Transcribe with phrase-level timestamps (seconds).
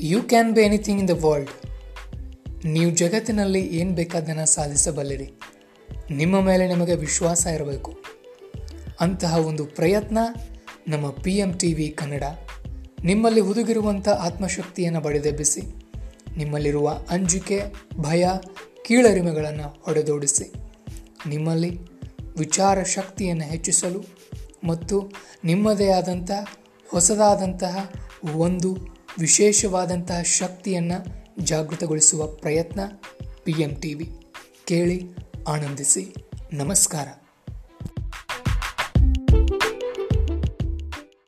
[0.00, 1.50] You can be anything in the world
[2.64, 5.32] ನೀವು ಜಗತ್ತಿನಲ್ಲಿ ಏನು ಬೇಕಾದನ್ನು ಸಾಧಿಸಬಲ್ಲಿರಿ.
[6.10, 8.00] ನಿಮ್ಮ ಮೇಲೆ ನಿಮಗೆ ವಿಶ್ವಾಸ ಇರಬೇಕು.
[9.00, 10.18] ಅಂತಹ ಒಂದು ಪ್ರಯತ್ನ
[10.88, 12.24] ನಮ್ಮ P M T V Kannada.
[13.04, 15.60] ನಿಮ್ಮಲ್ಲಿ ಹುದುಗಿರುವಂಥ ಆತ್ಮಶಕ್ತಿಯನ್ನು ಬಡಿದೆಬ್ಬಿಸಿ,
[16.36, 17.60] ನಿಮ್ಮಲ್ಲಿರುವ ಅಂಜಿಕೆ,
[17.98, 18.28] ಭಯ,
[18.84, 20.52] ಕೀಳರಿಮೆಗಳನ್ನು ಹೊಡೆದೋಡಿಸಿ,
[21.28, 21.78] ನಿಮ್ಮಲ್ಲಿ
[22.38, 24.04] ವಿಚಾರ ಶಕ್ತಿಯನ್ನು ಹೆಚ್ಚಿಸಲು
[24.64, 25.12] ಮತ್ತು
[25.44, 26.30] ನಿಮ್ಮದೇ ಆದಂಥ
[26.90, 27.92] ಹೊಸದಾದಂತಹ
[28.36, 31.06] ಒಂದು ವಿಶೇಷವಾದಂತಹ ಶಕ್ತಿಯನ್ನು
[31.44, 32.80] ಜಾಗೃತಗೊಳಿಸುವ ಪ್ರಯತ್ನ
[33.44, 34.12] ಪಿ ಎಂ ಟಿ ವಿ
[34.64, 35.08] ಕೇಳಿ
[35.48, 36.14] ಆನಂದಿಸಿ.
[36.52, 37.25] ನಮಸ್ಕಾರ.